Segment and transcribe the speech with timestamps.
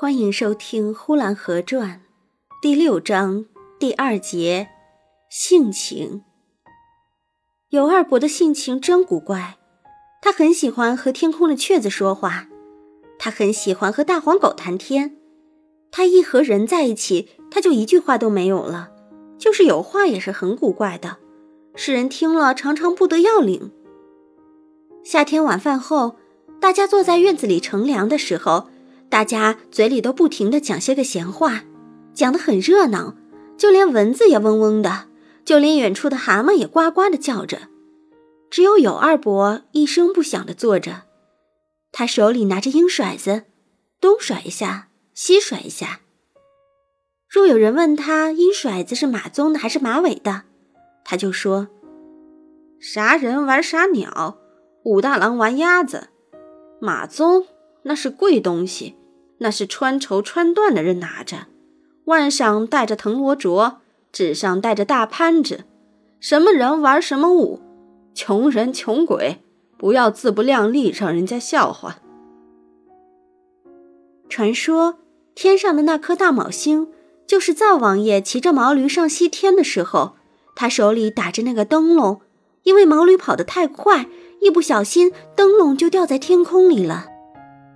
[0.00, 1.90] 欢迎收听《呼兰河传》
[2.62, 3.44] 第六章
[3.78, 4.70] 第二节
[5.28, 6.22] 性情。
[7.68, 9.58] 尤二伯的性情真古怪，
[10.22, 12.48] 他很喜欢和天空的雀子说话，
[13.18, 15.18] 他很喜欢和大黄狗谈天。
[15.90, 18.92] 他一和人在一起，他就一句话都没有了，
[19.36, 21.18] 就是有话也是很古怪的，
[21.74, 23.70] 使人听了常常不得要领。
[25.04, 26.16] 夏天晚饭后，
[26.58, 28.68] 大家坐在院子里乘凉的时候。
[29.10, 31.64] 大家嘴里都不停地讲些个闲话，
[32.14, 33.16] 讲得很热闹，
[33.58, 35.08] 就连蚊子也嗡嗡的，
[35.44, 37.68] 就连远处的蛤蟆也呱呱地叫着。
[38.48, 41.02] 只有有二伯一声不响地坐着，
[41.90, 43.42] 他手里拿着鹰甩子，
[44.00, 46.00] 东甩一下，西甩一下。
[47.28, 50.42] 若有人问他鹰甩子是马鬃的还是马尾的，
[51.04, 51.68] 他就说
[52.78, 54.38] ：“啥人玩啥鸟，
[54.84, 56.08] 武大郎玩鸭子，
[56.80, 57.46] 马鬃
[57.82, 58.94] 那是贵东西。”
[59.42, 61.46] 那是穿绸穿缎的人拿着，
[62.04, 63.76] 腕上戴着藤萝镯，
[64.12, 65.64] 指上戴着大潘子。
[66.18, 67.60] 什么人玩什么舞，
[68.14, 69.38] 穷人穷鬼，
[69.78, 71.98] 不要自不量力，让人家笑话。
[74.28, 74.98] 传说
[75.34, 76.88] 天上的那颗大卯星，
[77.26, 80.16] 就是灶王爷骑着毛驴上西天的时候，
[80.54, 82.20] 他手里打着那个灯笼，
[82.64, 84.06] 因为毛驴跑得太快，
[84.40, 87.06] 一不小心灯笼就掉在天空里了。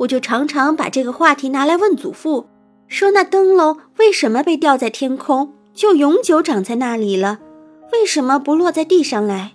[0.00, 2.46] 我就常常把这个话题拿来问祖父，
[2.88, 7.38] 说那灯笼为什么被吊在天空，就永久长在那里了？
[7.92, 9.52] 为什么不落在地上来？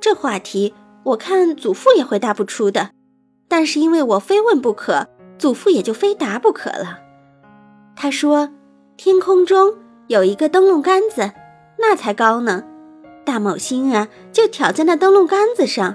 [0.00, 2.90] 这话题我看祖父也回答不出的，
[3.46, 5.06] 但是因为我非问不可，
[5.38, 6.98] 祖父也就非答不可了。
[7.94, 8.50] 他说，
[8.96, 9.74] 天空中
[10.08, 11.30] 有一个灯笼杆子，
[11.78, 12.64] 那才高呢。
[13.24, 15.94] 大卯星啊，就挑在那灯笼杆子上。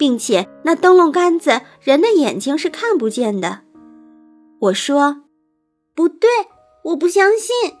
[0.00, 3.64] 并且那灯笼杆子，人的眼睛是看不见的。
[4.58, 5.24] 我说，
[5.94, 6.30] 不对，
[6.84, 7.76] 我不相信，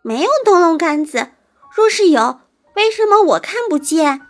[0.00, 1.32] 没有灯笼杆子。
[1.76, 2.40] 若是有，
[2.74, 4.22] 为什么我看不见？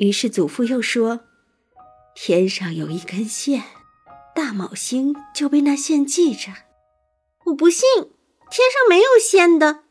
[0.00, 1.20] 于是祖父又说，
[2.14, 3.62] 天上有一根线，
[4.34, 6.52] 大卯星就被那线系着。
[7.46, 7.88] 我不信，
[8.50, 9.84] 天上没有线的。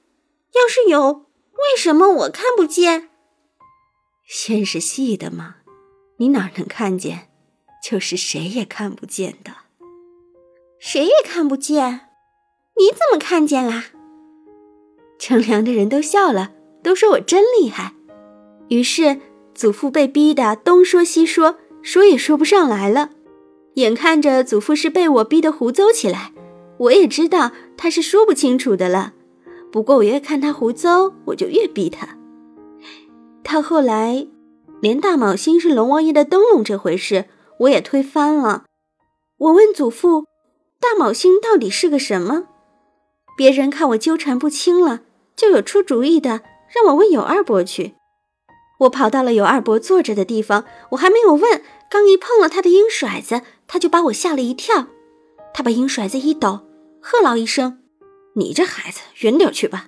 [0.53, 3.09] 要是有，为什么我看不见？
[4.27, 5.55] 线是细的吗？
[6.17, 7.29] 你哪能看见？
[7.83, 9.51] 就是谁也看不见的。
[10.79, 12.01] 谁也看不见？
[12.77, 13.85] 你怎么看见啦？
[15.17, 16.51] 乘凉的人都笑了，
[16.83, 17.93] 都说我真厉害。
[18.67, 19.19] 于是
[19.55, 23.11] 祖父被逼得东说西说，说也说不上来了。
[23.75, 26.33] 眼看着祖父是被我逼得胡诌起来，
[26.77, 29.13] 我也知道他是说不清楚的了。
[29.71, 32.17] 不过我越看他胡诌，我就越逼他。
[33.43, 34.27] 到后来。
[34.81, 37.25] 连大卯星是龙王爷的灯笼这回事，
[37.61, 38.65] 我也推翻了。
[39.37, 40.25] 我问祖父
[40.79, 42.47] ：“大卯星到底是个什么？”
[43.35, 45.01] 别人看我纠缠不清了，
[45.35, 46.41] 就有出主意的，
[46.73, 47.93] 让我问有二伯去。
[48.81, 54.87] 我跑到了有二伯坐着的地方，我还没有问，刚一碰了他的鹰甩子，他就把我吓了一跳。
[55.53, 56.61] 他把鹰甩子一抖，
[57.01, 57.79] 喝唠一声
[58.35, 59.85] ：“你这孩子，远点去吧！”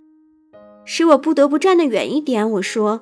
[0.86, 2.50] 使我不得不站得远一点。
[2.54, 3.02] 我说：“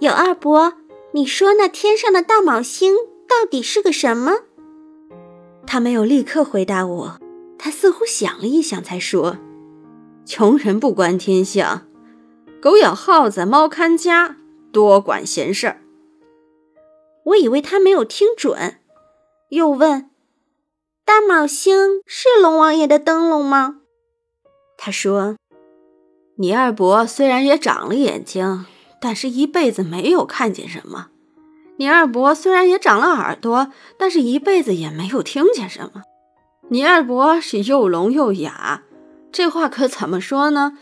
[0.00, 0.74] 有二伯。”
[1.14, 2.96] 你说那天上的大卯星
[3.28, 4.32] 到底是个什么？
[5.64, 7.20] 他没有立刻回答我，
[7.56, 9.38] 他似乎想了一想，才说
[10.26, 11.86] ：“穷人不管天象，
[12.60, 14.38] 狗咬耗子，猫看家，
[14.72, 15.82] 多管闲事儿。”
[17.26, 18.80] 我以为他没有听准，
[19.50, 20.10] 又问
[21.06, 23.82] ：“大卯星是龙王爷的灯笼吗？”
[24.76, 25.36] 他说
[26.38, 28.66] ：“你二伯虽然也长了眼睛。”
[29.04, 31.08] 但是，一辈子没有看见什么。
[31.76, 36.04] 你二伯虽然也长了耳朵，但是一辈子也没有听见什么。
[36.70, 38.80] 你二伯是又聋又哑，
[39.30, 40.78] 这话可怎么说呢？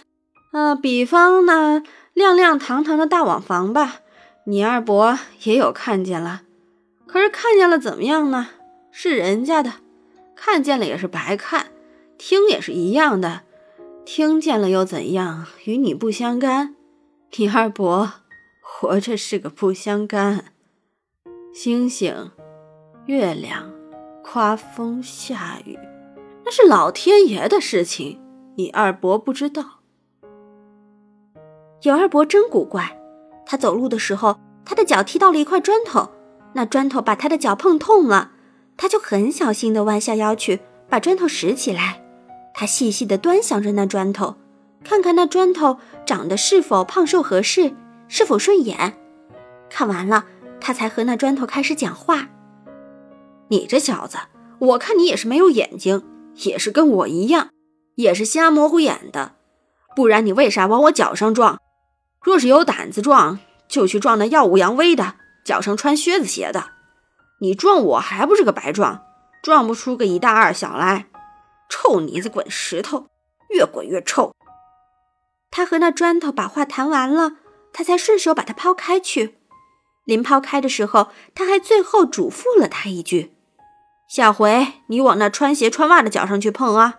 [0.52, 1.82] 呃，比方呢
[2.14, 3.96] 亮亮堂堂的大瓦房吧，
[4.46, 6.42] 你二伯也有看见了。
[7.08, 8.50] 可是看见了怎么样呢？
[8.92, 9.72] 是人家的，
[10.36, 11.66] 看见了也是白看，
[12.16, 13.40] 听也是一样的，
[14.04, 15.46] 听见了又怎样？
[15.64, 16.76] 与你不相干。
[17.34, 18.12] 你二伯
[18.74, 20.46] 活着是个不相干，
[21.52, 22.32] 星星、
[23.04, 23.70] 月亮、
[24.24, 25.78] 刮风下雨，
[26.44, 28.20] 那是老天爷的事情，
[28.56, 29.80] 你二伯不知道。
[31.82, 32.98] 有二伯真古怪，
[33.46, 36.10] 他走路的时候，他的脚踢到了一块砖头，
[36.54, 38.32] 那砖头把他的脚碰痛了，
[38.76, 42.02] 他就很小心地弯下腰去把砖头拾起来，
[42.52, 44.34] 他细细地端详着那砖头。
[44.82, 47.72] 看看那砖头长得是否胖瘦合适，
[48.14, 48.92] 是否顺眼。
[49.70, 50.26] 看完了，
[50.60, 52.28] 他才和那砖头开始讲话。
[53.48, 54.18] 你这小子，
[54.58, 56.04] 我看你也是没有眼睛，
[56.44, 57.48] 也是跟我一样，
[57.94, 59.32] 也是瞎模糊眼的。
[59.96, 61.58] 不然你为啥往我脚上撞？
[62.20, 66.66] 若是有胆子撞，就去撞那耀武扬威的，脚上穿靴子鞋的。
[67.40, 69.00] 你撞我还不是个白撞，
[69.42, 71.06] 撞不出个一大二小来。
[71.70, 73.06] 臭泥子滚石头，
[73.48, 74.34] 越滚越臭。
[75.50, 77.32] 他和那砖头把话谈完了，
[77.72, 79.36] 他才顺手把它抛开去。
[80.04, 83.32] 临抛开的时候，他还最后嘱咐了他一句
[84.10, 86.98] ：“下回你往那穿鞋穿袜的脚上去碰啊。”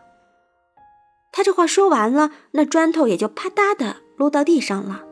[1.33, 5.03] 他这话说完了，那砖头也就啪嗒的落到地上了。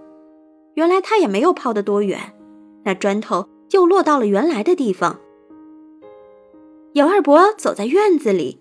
[0.76, 2.34] 原来他也没有抛得多远，
[2.86, 5.20] 那砖头又落到了原来的地方。
[6.94, 8.60] 姚二伯走在院子里，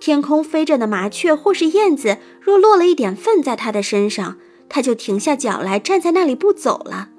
[0.00, 4.38] 天空飞着的麻雀或是燕子，若落了一点粪在他的身上，
[4.74, 7.10] 他就停下脚来，站在那里不走了。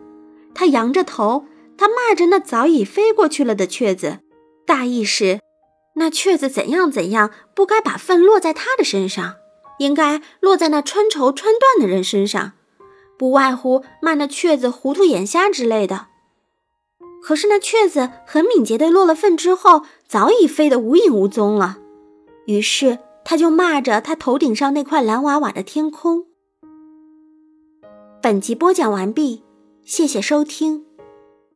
[0.55, 1.45] 他扬着头，
[1.77, 4.21] 他骂着那早已飞过去了的雀子，
[4.65, 5.39] 大意是：
[5.97, 9.35] 那雀子怎样怎样，不该把粪落在他的身上，
[9.77, 12.53] 应该落在那穿绸穿缎的人身上，
[13.19, 16.07] 不外乎骂那雀子糊涂眼瞎之类的。
[17.21, 21.77] 可是那雀子很敏捷地落了粪之后，早已飞得无影无踪了。
[22.47, 26.25] 于是他就骂着他头顶上那块蓝瓦瓦的天空。
[28.23, 29.43] 本集播讲完毕。
[29.83, 30.85] 谢谢收听。